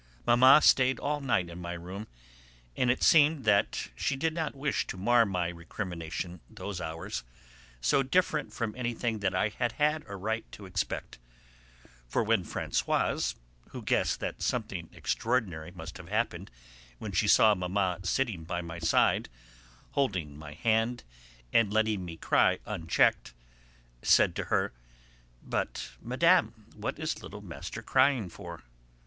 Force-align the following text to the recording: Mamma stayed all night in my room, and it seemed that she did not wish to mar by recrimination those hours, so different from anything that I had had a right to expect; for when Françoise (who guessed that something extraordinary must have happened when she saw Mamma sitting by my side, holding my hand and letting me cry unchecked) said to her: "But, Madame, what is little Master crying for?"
Mamma 0.25 0.61
stayed 0.63 0.97
all 0.97 1.21
night 1.21 1.47
in 1.47 1.61
my 1.61 1.73
room, 1.73 2.07
and 2.75 2.89
it 2.89 3.03
seemed 3.03 3.43
that 3.45 3.89
she 3.95 4.15
did 4.15 4.33
not 4.33 4.55
wish 4.55 4.87
to 4.87 4.97
mar 4.97 5.27
by 5.27 5.49
recrimination 5.51 6.41
those 6.49 6.81
hours, 6.81 7.23
so 7.81 8.01
different 8.01 8.51
from 8.51 8.73
anything 8.75 9.19
that 9.19 9.35
I 9.35 9.49
had 9.49 9.73
had 9.73 10.03
a 10.07 10.15
right 10.15 10.51
to 10.53 10.65
expect; 10.65 11.19
for 12.07 12.23
when 12.23 12.43
Françoise 12.43 13.35
(who 13.69 13.83
guessed 13.83 14.19
that 14.21 14.41
something 14.41 14.89
extraordinary 14.91 15.69
must 15.69 15.97
have 15.97 16.09
happened 16.09 16.49
when 16.97 17.11
she 17.11 17.27
saw 17.27 17.53
Mamma 17.53 17.99
sitting 18.01 18.43
by 18.43 18.59
my 18.61 18.79
side, 18.79 19.29
holding 19.91 20.35
my 20.35 20.53
hand 20.53 21.03
and 21.53 21.71
letting 21.71 22.03
me 22.03 22.17
cry 22.17 22.57
unchecked) 22.65 23.35
said 24.01 24.35
to 24.35 24.45
her: 24.45 24.73
"But, 25.43 25.91
Madame, 26.01 26.65
what 26.75 26.97
is 26.97 27.21
little 27.21 27.41
Master 27.41 27.83
crying 27.83 28.29
for?" 28.29 28.63